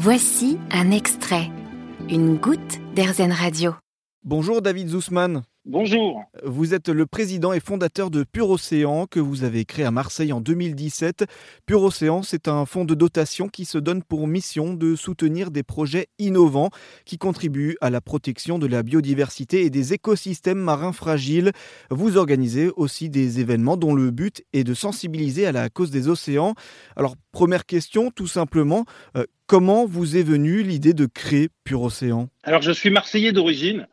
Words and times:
Voici 0.00 0.58
un 0.70 0.92
extrait, 0.92 1.50
une 2.08 2.36
goutte 2.36 2.78
d'Airzen 2.94 3.32
Radio. 3.32 3.74
Bonjour 4.22 4.62
David 4.62 4.90
Zussman. 4.90 5.42
Bonjour. 5.70 6.24
Vous 6.44 6.72
êtes 6.72 6.88
le 6.88 7.04
président 7.04 7.52
et 7.52 7.60
fondateur 7.60 8.10
de 8.10 8.24
Pure 8.24 8.48
Océan 8.48 9.04
que 9.04 9.20
vous 9.20 9.44
avez 9.44 9.66
créé 9.66 9.84
à 9.84 9.90
Marseille 9.90 10.32
en 10.32 10.40
2017. 10.40 11.26
Pure 11.66 11.82
Océan, 11.82 12.22
c'est 12.22 12.48
un 12.48 12.64
fonds 12.64 12.86
de 12.86 12.94
dotation 12.94 13.48
qui 13.48 13.66
se 13.66 13.76
donne 13.76 14.02
pour 14.02 14.26
mission 14.26 14.72
de 14.72 14.96
soutenir 14.96 15.50
des 15.50 15.62
projets 15.62 16.06
innovants 16.18 16.70
qui 17.04 17.18
contribuent 17.18 17.76
à 17.82 17.90
la 17.90 18.00
protection 18.00 18.58
de 18.58 18.66
la 18.66 18.82
biodiversité 18.82 19.66
et 19.66 19.68
des 19.68 19.92
écosystèmes 19.92 20.56
marins 20.56 20.94
fragiles. 20.94 21.52
Vous 21.90 22.16
organisez 22.16 22.70
aussi 22.74 23.10
des 23.10 23.40
événements 23.40 23.76
dont 23.76 23.94
le 23.94 24.10
but 24.10 24.42
est 24.54 24.64
de 24.64 24.72
sensibiliser 24.72 25.44
à 25.46 25.52
la 25.52 25.68
cause 25.68 25.90
des 25.90 26.08
océans. 26.08 26.54
Alors, 26.96 27.14
première 27.30 27.66
question, 27.66 28.10
tout 28.10 28.26
simplement, 28.26 28.86
euh, 29.18 29.26
comment 29.46 29.84
vous 29.84 30.16
est 30.16 30.22
venue 30.22 30.62
l'idée 30.62 30.94
de 30.94 31.04
créer 31.04 31.50
Pure 31.64 31.82
Océan? 31.82 32.30
Alors, 32.42 32.62
je 32.62 32.72
suis 32.72 32.88
marseillais 32.88 33.32
d'origine 33.32 33.86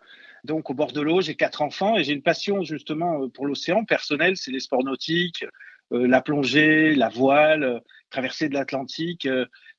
donc 0.46 0.70
au 0.70 0.74
bord 0.74 0.92
de 0.92 1.02
l'eau. 1.02 1.22
J'ai 1.22 1.36
quatre 1.36 1.62
enfants 1.62 1.98
et 1.98 2.04
j'ai 2.04 2.14
une 2.14 2.22
passion 2.22 2.64
justement 2.64 3.24
euh, 3.24 3.28
pour 3.28 3.46
l'océan 3.46 3.84
personnel, 3.84 4.38
c'est 4.38 4.52
les 4.52 4.60
sports 4.60 4.84
nautiques, 4.84 5.46
euh, 5.92 6.08
la 6.08 6.22
plongée, 6.22 6.96
la 6.96 7.10
voile, 7.10 7.64
euh, 7.64 7.80
traversée 8.10 8.48
de 8.48 8.54
l'Atlantique. 8.54 9.28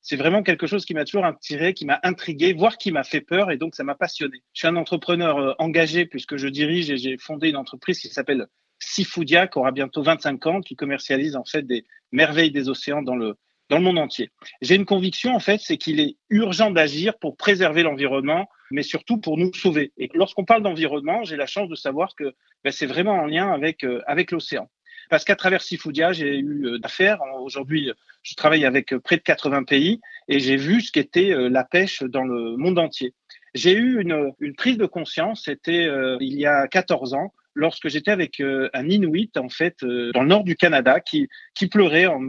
c'est 0.03 0.17
vraiment 0.17 0.43
quelque 0.43 0.67
chose 0.67 0.85
qui 0.85 0.93
m'a 0.93 1.05
toujours 1.05 1.25
attiré, 1.25 1.73
qui 1.73 1.87
m'a 1.87 2.01
intrigué, 2.03 2.53
voire 2.53 2.77
qui 2.77 2.93
m'a 2.93 3.05
fait 3.05 3.23
peur 3.23 3.51
et 3.51 3.57
donc 3.57 3.75
ça 3.75 3.83
m'a 3.83 3.95
passionné. 3.95 4.43
Je 4.53 4.61
suis 4.61 4.69
un 4.69 4.77
entrepreneur 4.77 5.55
engagé 5.59 6.05
puisque 6.05 6.37
je 6.37 6.49
dirige 6.49 6.91
et 6.91 6.99
j'ai 6.99 7.17
fondé 7.17 7.49
une 7.49 7.57
entreprise 7.57 7.99
qui 7.99 8.09
s'appelle 8.09 8.47
Seafoodia, 8.79 9.47
qui 9.47 9.59
aura 9.59 9.73
bientôt 9.73 10.03
25 10.03 10.47
ans, 10.47 10.61
qui 10.61 10.77
commercialise 10.77 11.35
en 11.35 11.45
fait 11.45 11.63
des 11.63 11.87
merveilles 12.13 12.51
des 12.51 12.69
océans 12.69 13.01
dans 13.01 13.17
le 13.17 13.37
dans 13.69 13.79
le 13.79 13.85
monde 13.85 13.99
entier. 13.99 14.31
J'ai 14.63 14.75
une 14.75 14.85
conviction 14.85 15.35
en 15.35 15.41
fait, 15.41 15.61
c'est 15.61 15.77
qu'il 15.77 16.01
est 16.01 16.17
urgent 16.31 16.71
d'agir 16.71 17.19
pour 17.19 17.37
préserver 17.37 17.83
l'environnement 17.83 18.49
mais 18.71 18.83
surtout 18.83 19.19
pour 19.19 19.39
nous 19.39 19.53
sauver. 19.55 19.93
Et 19.97 20.11
lorsqu'on 20.15 20.45
parle 20.45 20.63
d'environnement, 20.63 21.25
j'ai 21.25 21.37
la 21.37 21.47
chance 21.47 21.69
de 21.69 21.75
savoir 21.75 22.15
que 22.15 22.35
ben, 22.65 22.73
c'est 22.73 22.87
vraiment 22.87 23.15
en 23.15 23.27
lien 23.27 23.53
avec, 23.53 23.85
euh, 23.85 24.03
avec 24.07 24.31
l'océan. 24.31 24.69
Parce 25.09 25.25
qu'à 25.25 25.37
travers 25.37 25.63
Sifoudia, 25.63 26.13
j'ai 26.13 26.39
eu 26.39 26.67
euh, 26.67 26.79
d'affaires. 26.79 27.21
Aujourd'hui, 27.41 27.93
je 28.23 28.35
travaille 28.35 28.65
avec 28.65 28.93
euh, 28.93 28.99
près 28.99 29.17
de 29.17 29.23
80 29.23 29.65
pays 29.65 30.01
et 30.29 30.41
j'ai 30.41 30.57
vu 30.57 30.81
ce 30.81 30.91
qu'était 30.91 31.33
la 31.49 31.65
pêche 31.65 32.03
dans 32.03 32.25
le 32.25 32.57
monde 32.57 32.79
entier. 32.79 33.15
J'ai 33.55 33.75
eu 33.75 34.01
une, 34.01 34.33
une, 34.41 34.55
prise 34.55 34.77
de 34.77 34.87
conscience, 34.87 35.45
c'était 35.45 35.89
il 36.21 36.39
y 36.39 36.47
a 36.47 36.67
14 36.67 37.15
ans, 37.15 37.33
lorsque 37.57 37.89
j'étais 37.89 38.13
avec 38.13 38.41
un 38.41 38.89
Inuit 38.89 39.37
en 39.37 39.49
fait 39.49 39.81
dans 39.81 40.23
le 40.23 40.29
nord 40.29 40.45
du 40.45 40.55
Canada 40.55 41.01
qui, 41.01 41.29
pleurait 41.71 42.07
en 42.07 42.21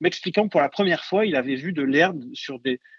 m'expliquant 0.00 0.48
pour 0.48 0.62
la 0.62 0.70
première 0.70 1.04
fois 1.04 1.26
il 1.26 1.36
avait 1.36 1.56
vu 1.56 1.74
de 1.74 1.82
l'herbe 1.82 2.22
sur 2.32 2.58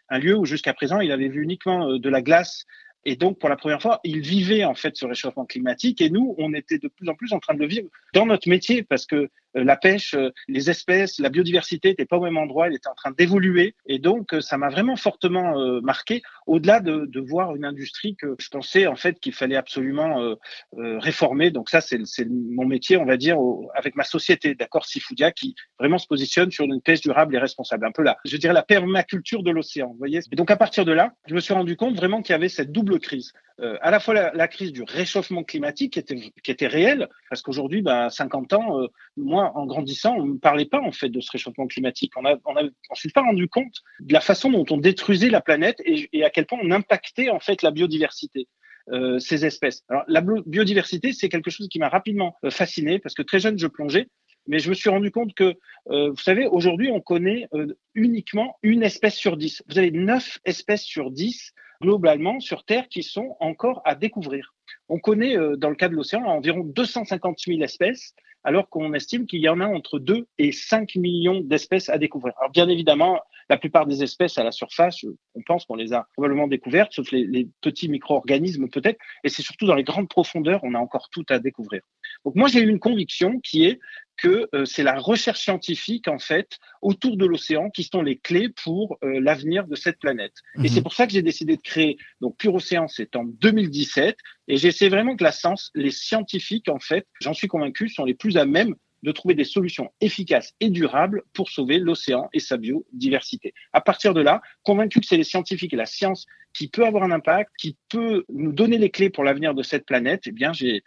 un 0.10 0.20
lieu 0.20 0.38
où 0.38 0.46
jusqu'à 0.46 0.74
présent 0.74 1.00
il 1.00 1.12
avait 1.12 1.30
vu 1.30 1.42
uniquement 1.42 1.98
de 1.98 2.10
la 2.10 2.22
glace. 2.22 2.66
Et 3.06 3.16
donc, 3.16 3.40
pour 3.40 3.48
la 3.48 3.56
première 3.56 3.82
fois, 3.82 4.02
ils 4.04 4.20
vivaient 4.20 4.66
en 4.66 4.76
fait 4.76 4.98
ce 4.98 5.06
réchauffement 5.06 5.46
climatique. 5.46 6.02
Et 6.02 6.10
nous, 6.10 6.36
on 6.38 6.54
était 6.54 6.78
de 6.78 6.90
plus 6.90 7.08
en 7.08 7.16
plus 7.16 7.32
en 7.32 7.40
train 7.40 7.54
de 7.54 7.60
le 7.60 7.66
vivre 7.66 7.88
dans 8.14 8.26
notre 8.26 8.50
métier 8.50 8.84
parce 8.84 9.06
que 9.06 9.16
euh, 9.16 9.30
la 9.64 9.78
pêche, 9.78 10.14
euh, 10.14 10.32
les 10.48 10.70
espèces, 10.70 11.20
la 11.20 11.30
biodiversité 11.30 11.90
n'étaient 11.90 12.06
pas 12.06 12.18
au 12.18 12.22
même 12.22 12.38
endroit, 12.38 12.68
elle 12.68 12.76
était 12.76 12.90
en 12.90 12.96
train 12.96 13.12
d'évoluer. 13.12 13.76
Et 13.86 14.00
donc, 14.00 14.34
euh, 14.34 14.42
ça 14.42 14.58
m'a 14.58 14.70
vraiment 14.70 14.96
fortement 14.96 15.56
marqué, 15.82 16.22
au-delà 16.46 16.80
de, 16.80 17.20
voir 17.20 17.56
une 17.56 17.66
industrie 17.66 18.16
que 18.16 18.36
je 18.40 18.48
pensais 18.50 18.88
en 18.88 18.96
fait 18.96 19.20
qu'il 19.20 19.34
fallait 19.34 19.56
absolument 19.56 20.36
réformer. 20.78 21.52
Donc 21.52 21.70
ça, 21.70 21.82
c'est 21.82 22.00
mon 22.30 22.66
métier, 22.66 22.96
on 22.98 23.06
va 23.06 23.18
dire, 23.18 23.38
avec 23.74 23.96
ma 23.96 24.04
société, 24.04 24.56
d'accord, 24.56 24.86
Sifoudia, 24.86 25.32
qui 25.32 25.56
vraiment 25.80 25.98
se 25.98 26.08
positionne 26.08 26.52
sur 26.52 26.66
une 26.66 26.82
pêche 26.82 27.02
durable 27.02 27.36
et 27.36 27.40
responsable. 27.40 27.86
Un 27.86 27.92
peu 27.92 28.04
là, 28.04 28.18
je 28.24 28.38
dirais 28.38 28.54
la 28.54 28.64
permaculture 28.64 29.44
de 29.44 29.52
l'océan, 29.52 29.90
vous 29.90 29.98
voyez. 29.98 30.20
Et 30.32 30.36
donc, 30.36 30.52
à 30.52 30.58
partir 30.58 30.86
de 30.86 30.92
là, 30.92 31.14
je 31.28 31.34
me 31.34 31.40
suis 31.40 31.54
rendu 31.54 31.76
compte 31.76 31.96
vraiment 31.96 32.22
qu'il 32.22 32.34
y 32.34 32.36
avait 32.36 32.50
cette 32.50 32.72
double 32.72 33.00
crise. 33.00 33.34
Euh, 33.60 33.76
à 33.82 33.90
la 33.90 34.00
fois 34.00 34.14
la, 34.14 34.48
crise 34.48 34.72
du 34.72 34.84
réchauffement 34.84 35.44
climatique 35.44 35.94
qui 35.94 36.52
était, 36.52 36.68
réelle, 36.68 37.10
parce 37.30 37.42
qu'aujourd'hui, 37.42 37.82
bah, 37.82 38.10
50 38.10 38.54
ans, 38.54 38.80
euh, 38.80 38.88
moi, 39.16 39.47
en 39.56 39.66
grandissant, 39.66 40.16
on 40.16 40.26
ne 40.26 40.38
parlait 40.38 40.66
pas 40.66 40.82
en 40.82 40.92
fait 40.92 41.10
de 41.10 41.20
ce 41.20 41.32
réchauffement 41.32 41.68
climatique. 41.68 42.14
On 42.18 42.24
ne 42.24 42.70
on 42.90 42.96
s'est 42.96 43.10
pas 43.10 43.22
rendu 43.22 43.48
compte 43.48 43.82
de 44.00 44.14
la 44.14 44.22
façon 44.22 44.52
dont 44.52 44.66
on 44.70 44.78
détruisait 44.78 45.30
la 45.30 45.42
planète 45.42 45.82
et, 45.86 46.24
à 46.24 46.30
quel 46.30 46.46
point 46.46 46.60
on 46.62 46.72
impactait 46.72 47.30
en 47.30 47.40
fait 47.40 47.62
la 47.62 47.72
biodiversité. 47.72 48.48
Euh, 48.90 49.20
ces 49.20 49.46
espèces. 49.46 49.84
Alors, 49.90 50.06
la 50.08 50.22
biodiversité, 50.22 51.12
c'est 51.12 51.28
quelque 51.28 51.52
chose 51.52 51.68
qui 51.68 51.78
m'a 51.78 51.90
rapidement 51.90 52.38
euh, 52.46 52.50
fasciné 52.50 53.00
parce 53.00 53.16
que 53.16 53.22
très 53.22 53.38
jeune, 53.38 53.60
je 53.60 53.68
plongeais, 53.68 54.08
mais 54.48 54.60
je 54.60 54.70
me 54.70 54.76
suis 54.76 54.90
rendu 54.90 55.12
compte 55.12 55.34
que, 55.34 55.56
euh, 55.90 56.10
vous 56.12 56.22
savez, 56.22 56.48
aujourd'hui, 56.48 56.90
on 56.90 57.02
connaît 57.02 57.50
uniquement 57.96 58.58
une 58.64 58.84
espèce 58.84 59.16
sur 59.16 59.36
dix. 59.36 59.62
Vous 59.68 59.78
avez 59.78 59.92
neuf 59.92 60.40
espèces 60.46 60.84
sur 60.84 61.12
dix 61.12 61.52
globalement 61.82 62.40
sur 62.40 62.64
Terre 62.64 62.88
qui 62.88 63.04
sont 63.04 63.36
encore 63.42 63.82
à 63.84 63.94
découvrir. 63.94 64.54
On 64.88 65.00
connaît 65.00 65.36
dans 65.58 65.70
le 65.70 65.76
cas 65.76 65.90
de 65.90 65.94
l'océan 65.94 66.24
environ 66.24 66.64
250 66.64 67.40
000 67.46 67.62
espèces, 67.64 68.16
alors 68.48 68.70
qu'on 68.70 68.94
estime 68.94 69.26
qu'il 69.26 69.42
y 69.42 69.50
en 69.50 69.60
a 69.60 69.68
entre 69.68 70.00
2 70.00 70.26
et 70.38 70.54
5 70.54 70.96
millions 70.96 71.42
d'espèces 71.42 71.90
à 71.90 71.98
découvrir. 71.98 72.34
Alors 72.38 72.50
bien 72.50 72.70
évidemment, 72.70 73.20
la 73.50 73.58
plupart 73.58 73.86
des 73.86 74.04
espèces 74.04 74.38
à 74.38 74.44
la 74.46 74.54
surface, 74.54 75.04
on 75.36 75.42
pense 75.46 75.66
qu'on 75.66 75.76
les 75.76 75.92
a 75.92 76.08
probablement 76.14 76.48
découvertes, 76.48 76.94
sauf 76.94 77.12
les, 77.12 77.50
petits 77.60 77.90
micro-organismes 77.90 78.70
peut-être, 78.70 78.98
et 79.26 79.30
c'est 79.30 79.42
surtout 79.42 79.66
dans 79.66 79.76
les 79.76 79.84
grandes 79.84 80.08
profondeurs, 80.08 80.62
on 80.64 80.76
a 80.76 80.80
encore 80.80 81.10
tout 81.12 81.26
à 81.30 81.40
découvrir. 81.40 81.82
Donc 82.28 82.36
moi, 82.36 82.50
j'ai 82.50 82.60
eu 82.60 82.68
une 82.68 82.80
conviction 82.80 83.40
qui 83.40 83.64
est 83.64 83.80
que 84.18 84.50
euh, 84.54 84.66
c'est 84.66 84.84
la 84.84 85.00
recherche 85.00 85.40
scientifique 85.40 86.10
en 86.10 86.20
fait 86.20 86.58
autour 86.82 87.16
de 87.16 87.26
l'océan 87.26 87.70
qui 87.70 87.86
sont 87.86 88.02
les 88.02 88.18
clés 88.18 88.50
pour 88.50 88.98
euh, 89.02 89.22
l'avenir 89.22 89.66
de 89.66 89.76
cette 89.76 89.98
planète. 89.98 90.34
Et 90.58 90.64
mhm. 90.64 90.68
c'est 90.68 90.82
pour 90.82 90.94
ça 90.94 91.08
que 91.08 91.14
j'ai 91.14 91.22
décidé 91.22 91.56
de 91.56 91.62
créer 91.62 91.96
donc 92.20 92.36
Pure 92.36 92.56
Océan, 92.56 92.90
c'est 92.90 93.16
en 93.16 93.24
2017, 93.24 94.18
et 94.50 94.58
j'essaie 94.58 94.90
vraiment 94.90 95.16
que 95.16 95.24
la 95.24 95.32
science, 95.32 95.72
les 95.74 95.92
scientifiques 95.92 96.68
en 96.68 96.80
fait, 96.80 97.08
j'en 97.22 97.34
suis 97.34 97.48
convaincu, 97.48 97.88
sont 97.88 98.04
les 98.04 98.14
plus 98.14 98.36
à 98.36 98.46
même 98.46 98.76
de 99.04 99.12
trouver 99.12 99.36
des 99.36 99.44
solutions 99.44 99.92
efficaces 100.02 100.54
et 100.60 100.70
durables 100.70 101.24
pour 101.34 101.50
sauver 101.50 101.80
l'océan 101.80 102.30
et 102.34 102.40
sa 102.40 102.58
biodiversité. 102.58 103.54
À 103.74 103.82
partir 103.82 104.14
de 104.14 104.22
là, 104.22 104.42
convaincu 104.64 105.00
que 105.00 105.06
c'est 105.06 105.18
les 105.18 105.24
scientifiques 105.24 105.74
et 105.74 105.78
la 105.78 105.86
science 105.86 106.26
qui 106.58 106.68
peut 106.68 106.86
avoir 106.86 107.04
un 107.04 107.12
impact, 107.12 107.52
qui 107.60 107.78
peut 107.90 108.26
nous 108.34 108.52
donner 108.52 108.80
les 108.80 108.90
clés 108.90 109.12
pour 109.12 109.24
l'avenir 109.24 109.54
de 109.54 109.62
cette 109.62 109.86
planète, 109.86 110.24
eh 110.26 110.32
bien, 110.32 110.54
j'ai 110.54 110.82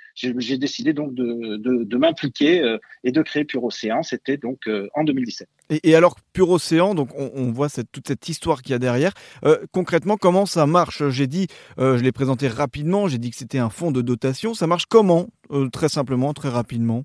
décidé 0.58 0.92
donc 0.92 1.14
de, 1.14 1.96
m'impliquer 1.96 2.60
euh, 2.62 2.78
et 3.04 3.12
de 3.12 3.22
créer 3.22 3.44
Pure 3.44 3.64
Océan. 3.64 4.02
C'était 4.02 4.36
donc 4.36 4.66
euh, 4.66 4.88
en 4.94 5.04
2017. 5.04 5.48
Et, 5.84 5.94
alors, 5.94 6.16
Pure 6.32 6.50
Océan, 6.50 6.96
donc 6.96 7.10
on, 7.14 7.52
voit 7.52 7.68
toute 7.92 8.08
cette 8.08 8.28
histoire 8.28 8.62
qu'il 8.62 8.72
y 8.72 8.74
a 8.74 8.80
derrière. 8.80 9.12
Euh, 9.44 9.58
concrètement, 9.70 10.16
comment 10.16 10.44
ça 10.44 10.66
marche? 10.66 11.08
J'ai 11.10 11.28
dit, 11.28 11.46
je 11.78 12.02
l'ai 12.02 12.12
présenté 12.12 12.48
rapidement, 12.48 13.06
j'ai 13.06 13.18
dit 13.18 13.30
que 13.30 13.36
c'était 13.36 13.58
un 13.58 13.70
fonds 13.70 13.92
de 13.92 14.02
dotation. 14.02 14.54
Ça 14.54 14.66
marche 14.66 14.86
comment? 14.86 15.28
Très 15.72 15.88
simplement, 15.88 16.34
très 16.34 16.48
rapidement 16.48 17.04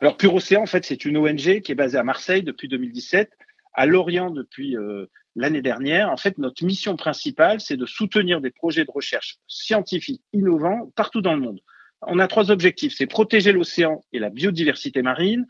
alors, 0.00 0.16
Pure 0.16 0.34
Océan, 0.34 0.62
en 0.62 0.66
fait, 0.66 0.84
c'est 0.84 1.04
une 1.04 1.16
ONG 1.16 1.60
qui 1.60 1.72
est 1.72 1.76
basée 1.76 1.98
à 1.98 2.04
Marseille 2.04 2.42
depuis 2.42 2.68
2017, 2.68 3.30
à 3.74 3.86
Lorient 3.86 4.30
depuis 4.30 4.76
euh, 4.76 5.06
l'année 5.34 5.62
dernière. 5.62 6.10
En 6.10 6.16
fait, 6.16 6.38
notre 6.38 6.64
mission 6.64 6.96
principale, 6.96 7.60
c'est 7.60 7.76
de 7.76 7.86
soutenir 7.86 8.40
des 8.40 8.50
projets 8.50 8.84
de 8.84 8.90
recherche 8.90 9.38
scientifiques 9.46 10.22
innovants 10.32 10.90
partout 10.96 11.20
dans 11.20 11.34
le 11.34 11.40
monde. 11.40 11.60
On 12.02 12.18
a 12.18 12.28
trois 12.28 12.50
objectifs. 12.50 12.94
C'est 12.96 13.06
protéger 13.06 13.52
l'océan 13.52 14.04
et 14.12 14.18
la 14.18 14.30
biodiversité 14.30 15.02
marine. 15.02 15.46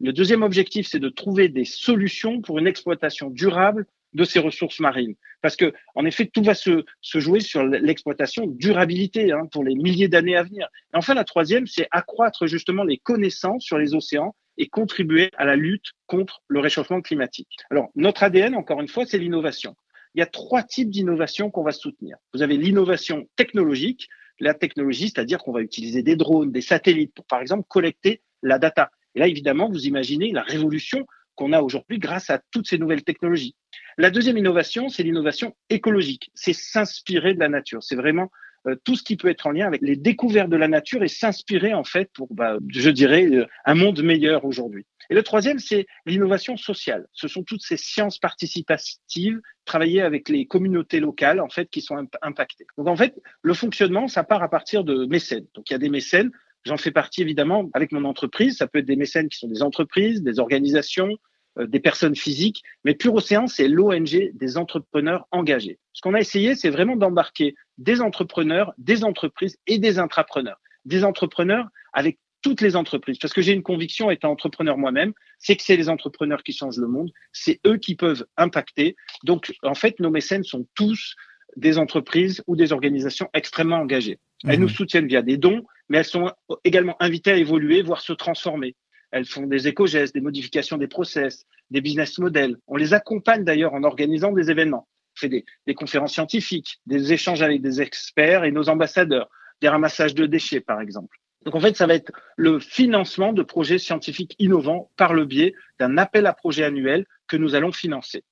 Le 0.00 0.12
deuxième 0.12 0.42
objectif, 0.42 0.88
c'est 0.88 0.98
de 0.98 1.08
trouver 1.08 1.48
des 1.48 1.64
solutions 1.64 2.40
pour 2.40 2.58
une 2.58 2.66
exploitation 2.66 3.30
durable 3.30 3.86
de 4.14 4.24
ces 4.24 4.38
ressources 4.38 4.80
marines. 4.80 5.14
Parce 5.42 5.56
que, 5.56 5.72
en 5.94 6.04
effet, 6.06 6.26
tout 6.26 6.42
va 6.42 6.54
se, 6.54 6.84
se 7.00 7.18
jouer 7.20 7.40
sur 7.40 7.64
l'exploitation 7.64 8.46
durabilité 8.46 9.32
hein, 9.32 9.46
pour 9.50 9.64
les 9.64 9.74
milliers 9.74 10.08
d'années 10.08 10.36
à 10.36 10.42
venir. 10.42 10.68
Et 10.92 10.96
enfin, 10.96 11.14
la 11.14 11.24
troisième, 11.24 11.66
c'est 11.66 11.88
accroître 11.90 12.46
justement 12.46 12.84
les 12.84 12.98
connaissances 12.98 13.64
sur 13.64 13.78
les 13.78 13.94
océans 13.94 14.34
et 14.56 14.68
contribuer 14.68 15.30
à 15.36 15.44
la 15.44 15.56
lutte 15.56 15.92
contre 16.06 16.42
le 16.48 16.60
réchauffement 16.60 17.02
climatique. 17.02 17.56
Alors, 17.70 17.90
notre 17.96 18.22
ADN, 18.22 18.54
encore 18.54 18.80
une 18.80 18.88
fois, 18.88 19.04
c'est 19.04 19.18
l'innovation. 19.18 19.74
Il 20.14 20.20
y 20.20 20.22
a 20.22 20.26
trois 20.26 20.62
types 20.62 20.90
d'innovation 20.90 21.50
qu'on 21.50 21.64
va 21.64 21.72
soutenir. 21.72 22.16
Vous 22.32 22.42
avez 22.42 22.56
l'innovation 22.56 23.26
technologique, 23.34 24.08
la 24.38 24.54
technologie, 24.54 25.08
c'est-à-dire 25.08 25.38
qu'on 25.38 25.52
va 25.52 25.60
utiliser 25.60 26.02
des 26.02 26.16
drones, 26.16 26.52
des 26.52 26.60
satellites 26.60 27.12
pour, 27.14 27.26
par 27.26 27.40
exemple, 27.40 27.64
collecter 27.68 28.22
la 28.42 28.58
data. 28.58 28.90
Et 29.14 29.18
là, 29.18 29.26
évidemment, 29.26 29.68
vous 29.68 29.86
imaginez 29.86 30.30
la 30.32 30.42
révolution 30.42 31.06
qu'on 31.34 31.52
a 31.52 31.60
aujourd'hui 31.60 31.98
grâce 31.98 32.30
à 32.30 32.40
toutes 32.50 32.66
ces 32.66 32.78
nouvelles 32.78 33.04
technologies. 33.04 33.54
La 33.98 34.10
deuxième 34.10 34.38
innovation, 34.38 34.88
c'est 34.88 35.02
l'innovation 35.02 35.54
écologique. 35.70 36.30
C'est 36.34 36.52
s'inspirer 36.52 37.34
de 37.34 37.40
la 37.40 37.48
nature. 37.48 37.82
C'est 37.82 37.96
vraiment 37.96 38.30
euh, 38.66 38.76
tout 38.84 38.96
ce 38.96 39.02
qui 39.02 39.16
peut 39.16 39.28
être 39.28 39.46
en 39.46 39.50
lien 39.50 39.66
avec 39.66 39.82
les 39.82 39.96
découvertes 39.96 40.48
de 40.48 40.56
la 40.56 40.68
nature 40.68 41.02
et 41.02 41.08
s'inspirer 41.08 41.74
en 41.74 41.84
fait 41.84 42.10
pour, 42.14 42.32
bah, 42.32 42.56
je 42.68 42.90
dirais, 42.90 43.26
euh, 43.26 43.46
un 43.66 43.74
monde 43.74 44.02
meilleur 44.02 44.44
aujourd'hui. 44.44 44.86
Et 45.10 45.14
le 45.14 45.22
troisième, 45.22 45.58
c'est 45.58 45.86
l'innovation 46.06 46.56
sociale. 46.56 47.06
Ce 47.12 47.28
sont 47.28 47.42
toutes 47.42 47.62
ces 47.62 47.76
sciences 47.76 48.18
participatives, 48.18 49.40
travailler 49.66 50.00
avec 50.00 50.30
les 50.30 50.46
communautés 50.46 50.98
locales 50.98 51.40
en 51.40 51.50
fait 51.50 51.68
qui 51.68 51.82
sont 51.82 51.96
impactées. 52.22 52.66
Donc 52.78 52.88
en 52.88 52.96
fait, 52.96 53.20
le 53.42 53.52
fonctionnement, 53.52 54.08
ça 54.08 54.24
part 54.24 54.42
à 54.42 54.48
partir 54.48 54.82
de 54.82 55.04
mécènes. 55.04 55.46
Donc 55.54 55.68
il 55.68 55.74
y 55.74 55.76
a 55.76 55.78
des 55.78 55.90
mécènes. 55.90 56.30
J'en 56.64 56.76
fais 56.76 56.90
partie 56.90 57.22
évidemment 57.22 57.68
avec 57.74 57.92
mon 57.92 58.04
entreprise. 58.04 58.56
Ça 58.56 58.66
peut 58.66 58.78
être 58.78 58.86
des 58.86 58.96
mécènes 58.96 59.28
qui 59.28 59.38
sont 59.38 59.48
des 59.48 59.62
entreprises, 59.62 60.22
des 60.22 60.38
organisations, 60.38 61.18
euh, 61.58 61.66
des 61.66 61.80
personnes 61.80 62.16
physiques, 62.16 62.62
mais 62.84 62.94
Pure 62.94 63.14
Océan, 63.14 63.46
c'est 63.46 63.68
l'ONG 63.68 64.30
des 64.34 64.56
entrepreneurs 64.56 65.28
engagés. 65.30 65.78
Ce 65.92 66.00
qu'on 66.00 66.14
a 66.14 66.20
essayé, 66.20 66.54
c'est 66.54 66.70
vraiment 66.70 66.96
d'embarquer 66.96 67.54
des 67.78 68.00
entrepreneurs, 68.00 68.72
des 68.78 69.04
entreprises 69.04 69.58
et 69.66 69.78
des 69.78 69.98
intrapreneurs. 69.98 70.60
Des 70.84 71.04
entrepreneurs 71.04 71.68
avec 71.92 72.18
toutes 72.42 72.60
les 72.60 72.76
entreprises. 72.76 73.18
Parce 73.18 73.32
que 73.32 73.40
j'ai 73.40 73.52
une 73.52 73.62
conviction, 73.62 74.10
étant 74.10 74.30
entrepreneur 74.30 74.76
moi-même, 74.76 75.12
c'est 75.38 75.56
que 75.56 75.62
c'est 75.62 75.76
les 75.76 75.88
entrepreneurs 75.88 76.42
qui 76.42 76.52
changent 76.52 76.78
le 76.78 76.88
monde, 76.88 77.10
c'est 77.32 77.60
eux 77.66 77.78
qui 77.78 77.94
peuvent 77.94 78.26
impacter. 78.36 78.96
Donc, 79.22 79.54
en 79.62 79.74
fait, 79.74 79.98
nos 80.00 80.10
mécènes 80.10 80.44
sont 80.44 80.66
tous 80.74 81.14
des 81.56 81.78
entreprises 81.78 82.42
ou 82.46 82.56
des 82.56 82.72
organisations 82.72 83.30
extrêmement 83.32 83.78
engagées. 83.78 84.18
Elles 84.46 84.60
nous 84.60 84.66
mhm. 84.66 84.74
soutiennent 84.74 85.06
via 85.06 85.22
des 85.22 85.38
dons, 85.38 85.64
mais 85.88 85.98
elles 85.98 86.04
sont 86.04 86.30
également 86.64 86.96
invitées 87.00 87.32
à 87.32 87.36
évoluer, 87.36 87.82
voire 87.82 88.00
se 88.00 88.12
transformer. 88.12 88.76
Elles 89.10 89.26
font 89.26 89.46
des 89.46 89.68
éco-gestes, 89.68 90.14
des 90.14 90.20
modifications 90.20 90.76
des 90.76 90.88
process, 90.88 91.44
des 91.70 91.80
business 91.80 92.18
models. 92.18 92.56
On 92.66 92.76
les 92.76 92.94
accompagne 92.94 93.44
d'ailleurs 93.44 93.74
en 93.74 93.84
organisant 93.84 94.32
des 94.32 94.50
événements. 94.50 94.88
On 95.16 95.20
fait 95.20 95.44
des, 95.66 95.74
conférences 95.74 96.14
scientifiques, 96.14 96.80
des 96.86 97.12
échanges 97.12 97.42
avec 97.42 97.62
des 97.62 97.80
experts 97.80 98.44
et 98.44 98.50
nos 98.50 98.68
ambassadeurs, 98.68 99.28
des 99.60 99.68
ramassages 99.68 100.14
de 100.14 100.26
déchets, 100.26 100.60
par 100.60 100.80
exemple. 100.80 101.16
Donc 101.44 101.54
en 101.54 101.60
fait, 101.60 101.76
ça 101.76 101.86
va 101.86 101.94
être 101.94 102.10
le 102.36 102.58
financement 102.58 103.32
de 103.32 103.42
projets 103.42 103.78
scientifiques 103.78 104.34
innovants 104.38 104.90
par 104.96 105.14
le 105.14 105.26
biais 105.26 105.54
d'un 105.78 105.98
appel 105.98 106.26
à 106.26 106.32
projet 106.32 106.64
annuel 106.64 107.06
que 107.28 107.36
nous 107.36 107.54
allons 107.54 107.70
financer. 107.70 108.24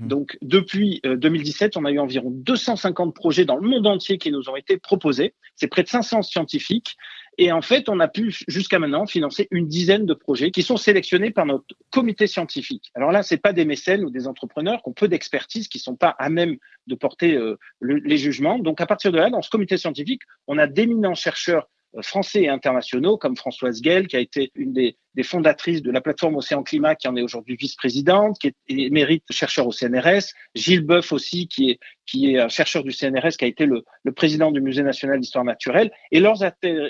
Mhm. 0.00 0.08
Donc, 0.08 0.38
depuis 0.42 1.00
2017, 1.04 1.76
euh, 1.76 1.80
on 1.80 1.84
a 1.84 1.90
eu 1.90 1.98
environ 1.98 2.30
250 2.30 3.14
projets 3.14 3.44
dans 3.44 3.56
le 3.56 3.68
monde 3.68 3.86
entier 3.86 4.18
qui 4.18 4.30
nous 4.30 4.48
ont 4.48 4.56
été 4.56 4.76
proposés. 4.76 5.34
C'est 5.54 5.68
près 5.68 5.82
de 5.82 5.88
500 5.88 6.22
scientifiques. 6.22 6.96
Et 7.40 7.52
en 7.52 7.62
fait, 7.62 7.88
on 7.88 8.00
a 8.00 8.08
pu 8.08 8.34
jusqu'à 8.48 8.80
maintenant 8.80 9.06
financer 9.06 9.46
une 9.52 9.68
dizaine 9.68 10.06
de 10.06 10.14
projets 10.14 10.50
qui 10.50 10.64
sont 10.64 10.76
sélectionnés 10.76 11.30
par 11.30 11.46
notre 11.46 11.66
comité 11.90 12.26
scientifique. 12.26 12.90
Alors 12.94 13.12
là, 13.12 13.22
c'est 13.22 13.36
pas 13.36 13.52
des 13.52 13.64
mécènes 13.64 14.04
ou 14.04 14.10
des 14.10 14.26
entrepreneurs 14.26 14.82
qui 14.82 14.88
ont 14.88 14.92
peu 14.92 15.06
d'expertise, 15.06 15.68
qui 15.68 15.78
sont 15.78 15.94
pas 15.94 16.16
à 16.18 16.30
même 16.30 16.56
de 16.88 16.96
porter 16.96 17.36
euh, 17.36 17.56
les 17.80 18.16
jugements. 18.16 18.58
Donc 18.58 18.80
à 18.80 18.86
partir 18.86 19.12
de 19.12 19.18
là, 19.18 19.30
dans 19.30 19.40
ce 19.40 19.50
comité 19.50 19.76
scientifique, 19.76 20.22
on 20.48 20.58
a 20.58 20.66
d'éminents 20.66 21.14
chercheurs 21.14 21.68
français 22.02 22.42
et 22.42 22.48
internationaux, 22.48 23.16
comme 23.16 23.36
Françoise 23.36 23.80
Guel, 23.80 24.06
qui 24.06 24.16
a 24.16 24.20
été 24.20 24.50
une 24.54 24.72
des, 24.72 24.96
fondatrices 25.24 25.82
de 25.82 25.90
la 25.90 26.00
plateforme 26.00 26.36
Océan 26.36 26.62
Climat, 26.62 26.94
qui 26.94 27.08
en 27.08 27.16
est 27.16 27.22
aujourd'hui 27.22 27.56
vice-présidente, 27.56 28.38
qui 28.38 28.48
est 28.48 28.54
émérite 28.68 29.24
chercheur 29.30 29.66
au 29.66 29.72
CNRS, 29.72 30.32
Gilles 30.54 30.86
Boeuf 30.86 31.10
aussi, 31.12 31.48
qui 31.48 31.70
est, 31.70 31.80
qui 32.06 32.32
est 32.32 32.38
un 32.38 32.48
chercheur 32.48 32.84
du 32.84 32.92
CNRS, 32.92 33.36
qui 33.36 33.44
a 33.44 33.48
été 33.48 33.66
le, 33.66 33.82
président 34.14 34.52
du 34.52 34.60
Musée 34.60 34.84
national 34.84 35.18
d'histoire 35.18 35.44
naturelle, 35.44 35.90
et 36.12 36.20
leurs 36.20 36.44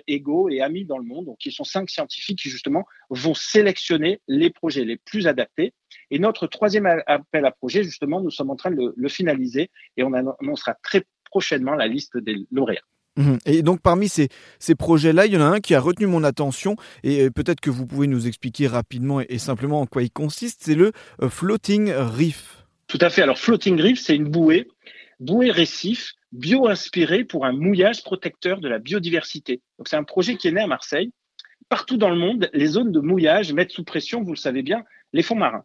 égaux 0.07 0.51
et 0.51 0.61
amis 0.61 0.85
dans 0.85 0.99
le 0.99 1.05
monde, 1.05 1.25
donc 1.25 1.39
qui 1.39 1.51
sont 1.51 1.65
cinq 1.65 1.89
scientifiques 1.89 2.41
qui 2.41 2.51
justement 2.51 2.85
vont 3.09 3.35
sélectionner 3.35 4.21
les 4.29 4.51
projets 4.51 4.85
les 4.85 4.99
plus 4.99 5.27
adaptés. 5.27 5.73
Et 6.11 6.19
notre 6.19 6.47
troisième 6.47 6.87
appel 7.07 7.47
à 7.47 7.51
projet, 7.51 7.83
justement, 7.83 8.21
nous 8.21 8.31
sommes 8.31 8.51
en 8.51 8.57
train 8.57 8.71
de 8.71 8.77
le, 8.77 8.95
le 8.95 9.09
finaliser 9.09 9.71
et 9.97 10.03
on 10.03 10.13
annoncera 10.13 10.75
très 10.83 11.05
prochainement 11.31 11.75
la 11.75 11.87
liste 11.87 12.19
des 12.19 12.37
lauréats. 12.51 12.83
Mhm. 13.19 13.39
Et 13.47 13.63
donc 13.63 13.81
parmi 13.83 14.09
ces, 14.09 14.29
projets-là, 14.77 15.27
il 15.27 15.35
y 15.35 15.37
en 15.37 15.41
a 15.41 15.47
un 15.47 15.61
qui 15.61 15.75
a 15.75 15.81
retenu 15.81 16.07
mon 16.07 16.23
attention 16.23 16.77
et 17.03 17.25
euh, 17.25 17.31
peut-être 17.31 17.61
que 17.61 17.69
vous 17.69 17.85
pouvez 17.85 18.07
nous 18.07 18.29
expliquer 18.29 18.69
rapidement 18.69 19.21
et 19.21 19.39
simplement 19.39 19.81
en 19.81 19.87
quoi 19.87 20.05
il 20.05 20.11
consiste, 20.11 20.61
c'est 20.65 20.77
le 20.77 20.93
euh, 21.21 21.29
Floating 21.29 21.93
Reef. 21.93 22.65
Tout 22.87 22.99
à 23.01 23.11
fait. 23.11 23.23
Alors 23.23 23.39
Floating 23.39 23.81
Reef, 23.81 24.01
c'est 24.01 24.15
une 24.15 24.29
bouée, 24.29 24.69
bouée 25.19 25.51
récif, 25.51 26.13
bio-inspirée 26.31 27.25
pour 27.25 27.45
un 27.45 27.53
mouillage 27.53 28.05
protecteur 28.05 28.61
de 28.61 28.69
la 28.69 28.79
biodiversité. 28.79 29.63
Donc 29.79 29.89
c'est 29.89 29.97
un 29.97 30.05
projet 30.05 30.37
qui 30.37 30.47
est 30.47 30.53
né 30.53 30.61
à 30.61 30.69
Marseille. 30.69 31.11
Partout 31.69 31.97
dans 31.97 32.11
le 32.11 32.17
monde, 32.17 32.49
les 32.53 32.67
zones 32.67 32.93
de 32.93 33.01
mouillage 33.01 33.53
mettent 33.53 33.73
sous 33.73 33.85
pression, 33.85 34.23
vous 34.23 34.33
le 34.33 34.37
savez 34.37 34.63
bien, 34.63 34.85
les 35.13 35.23
fonds 35.23 35.35
marins. 35.35 35.65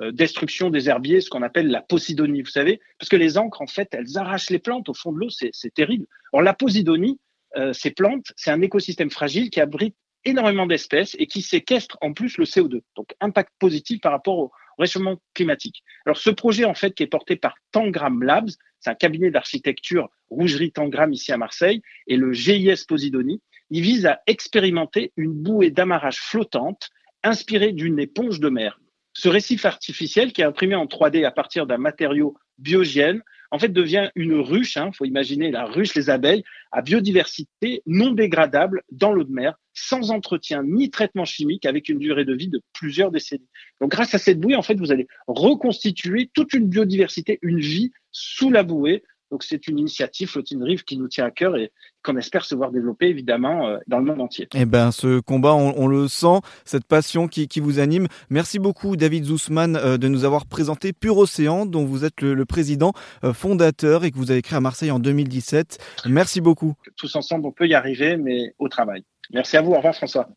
Euh, 0.00 0.12
destruction 0.12 0.70
des 0.70 0.88
herbiers, 0.88 1.20
ce 1.20 1.30
qu'on 1.30 1.42
appelle 1.42 1.68
la 1.68 1.80
posidonie, 1.80 2.42
vous 2.42 2.50
savez, 2.50 2.80
parce 2.98 3.08
que 3.08 3.16
les 3.16 3.38
encres, 3.38 3.62
en 3.62 3.66
fait, 3.66 3.88
elles 3.92 4.16
arrachent 4.16 4.50
les 4.50 4.58
plantes 4.58 4.88
au 4.88 4.94
fond 4.94 5.12
de 5.12 5.18
l'eau, 5.18 5.28
c'est 5.30 5.74
terrible. 5.74 6.06
Or, 6.32 6.42
la 6.42 6.54
posidonie, 6.54 7.18
euh, 7.56 7.72
ces 7.72 7.90
plantes, 7.90 8.32
c'est 8.36 8.50
un 8.50 8.60
écosystème 8.60 9.10
fragile 9.10 9.50
qui 9.50 9.60
abrite 9.60 9.96
énormément 10.24 10.66
d'espèces 10.66 11.16
et 11.18 11.26
qui 11.26 11.42
séquestre 11.42 11.96
en 12.00 12.12
plus 12.12 12.36
le 12.38 12.44
CO2. 12.44 12.82
Donc, 12.96 13.14
impact 13.20 13.50
positif 13.58 14.00
par 14.00 14.12
rapport 14.12 14.38
au 14.38 14.52
réchauffement 14.78 15.16
climatique. 15.34 15.82
Alors, 16.06 16.18
ce 16.18 16.30
projet, 16.30 16.64
en 16.64 16.74
fait, 16.74 16.94
qui 16.94 17.02
est 17.02 17.08
porté 17.08 17.36
par 17.36 17.54
Tangram 17.72 18.22
Labs, 18.22 18.50
c'est 18.80 18.90
un 18.90 18.94
cabinet 18.94 19.30
d'architecture 19.30 20.10
rougerie 20.30 20.70
Tangram 20.70 21.12
ici 21.12 21.32
à 21.32 21.38
Marseille, 21.38 21.82
et 22.06 22.16
le 22.16 22.32
GIS 22.32 22.84
Posidonie, 22.86 23.40
il 23.70 23.82
vise 23.82 24.06
à 24.06 24.20
expérimenter 24.26 25.12
une 25.16 25.32
bouée 25.32 25.70
d'amarrage 25.70 26.18
flottante 26.18 26.90
inspirée 27.24 27.72
d'une 27.72 27.98
éponge 27.98 28.38
de 28.38 28.48
mer 28.48 28.78
ce 29.18 29.28
récif 29.28 29.64
artificiel 29.64 30.32
qui 30.32 30.42
est 30.42 30.44
imprimé 30.44 30.76
en 30.76 30.86
3D 30.86 31.24
à 31.24 31.32
partir 31.32 31.66
d'un 31.66 31.76
matériau 31.76 32.36
biogène, 32.58 33.20
en 33.50 33.58
fait, 33.58 33.70
devient 33.70 34.10
une 34.14 34.34
ruche, 34.34 34.76
il 34.76 34.78
hein, 34.78 34.90
faut 34.92 35.06
imaginer 35.06 35.50
la 35.50 35.64
ruche, 35.64 35.96
les 35.96 36.08
abeilles, 36.08 36.44
à 36.70 36.82
biodiversité 36.82 37.82
non 37.84 38.12
dégradable 38.12 38.84
dans 38.92 39.10
l'eau 39.10 39.24
de 39.24 39.32
mer, 39.32 39.56
sans 39.74 40.12
entretien 40.12 40.62
ni 40.62 40.90
traitement 40.90 41.24
chimique, 41.24 41.66
avec 41.66 41.88
une 41.88 41.98
durée 41.98 42.24
de 42.24 42.32
vie 42.32 42.48
de 42.48 42.62
plusieurs 42.74 43.10
décennies. 43.10 43.48
Donc, 43.80 43.90
grâce 43.90 44.14
à 44.14 44.18
cette 44.18 44.38
bouée, 44.38 44.54
en 44.54 44.62
fait, 44.62 44.78
vous 44.78 44.92
allez 44.92 45.08
reconstituer 45.26 46.30
toute 46.32 46.52
une 46.52 46.68
biodiversité, 46.68 47.40
une 47.42 47.58
vie 47.58 47.90
sous 48.12 48.50
la 48.50 48.62
bouée, 48.62 49.02
donc 49.30 49.42
c'est 49.42 49.68
une 49.68 49.78
initiative 49.78 50.28
Flottine 50.28 50.62
Rive 50.62 50.84
qui 50.84 50.96
nous 50.96 51.08
tient 51.08 51.26
à 51.26 51.30
cœur 51.30 51.56
et 51.56 51.72
qu'on 52.02 52.16
espère 52.16 52.44
se 52.44 52.54
voir 52.54 52.70
développer 52.70 53.08
évidemment 53.08 53.68
euh, 53.68 53.78
dans 53.86 53.98
le 53.98 54.04
monde 54.04 54.20
entier. 54.20 54.48
Eh 54.54 54.64
ben 54.64 54.90
ce 54.90 55.20
combat, 55.20 55.54
on, 55.54 55.86
le 55.86 56.08
sent, 56.08 56.40
cette 56.64 56.84
passion 56.84 57.28
qui, 57.28 57.48
vous 57.60 57.78
anime. 57.80 58.06
Merci 58.30 58.58
beaucoup 58.58 58.96
David 58.96 59.24
Zussman 59.24 59.76
euh, 59.76 59.98
de 59.98 60.08
nous 60.08 60.24
avoir 60.24 60.46
présenté 60.46 60.92
Pure 60.92 61.18
Océan, 61.18 61.66
dont 61.66 61.84
vous 61.84 62.04
êtes 62.04 62.20
le, 62.22 62.44
président 62.46 62.92
euh, 63.24 63.32
fondateur 63.32 64.04
et 64.04 64.10
que 64.10 64.16
vous 64.16 64.30
avez 64.30 64.42
créé 64.42 64.56
à 64.56 64.60
Marseille 64.60 64.90
en 64.90 64.98
2017. 64.98 65.78
Merci 66.06 66.40
beaucoup. 66.40 66.74
Tous 66.96 67.14
ensemble, 67.16 67.46
on 67.46 67.52
peut 67.52 67.66
y 67.66 67.74
arriver, 67.74 68.16
mais 68.16 68.54
au 68.58 68.68
travail. 68.68 69.04
Merci 69.32 69.56
à 69.56 69.62
vous. 69.62 69.72
Au 69.72 69.76
revoir 69.76 69.94
François. 69.94 70.28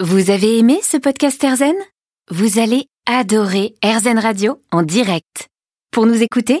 Vous 0.00 0.30
avez 0.30 0.58
aimé 0.58 0.78
ce 0.82 0.96
podcast 0.96 1.42
Erzen 1.44 1.74
Vous 2.30 2.58
allez 2.58 2.86
adorer 3.06 3.74
Erzen 3.82 4.18
Radio 4.18 4.60
en 4.72 4.82
direct. 4.82 5.48
Pour 5.90 6.06
nous 6.06 6.22
écouter 6.22 6.60